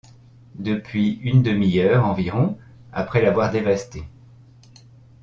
depuis 0.57 1.19
une 1.21 1.43
demi-heure 1.43 2.05
environ, 2.05 2.57
après 2.91 3.21
l’avoir 3.21 3.51
dévasté! 3.51 4.03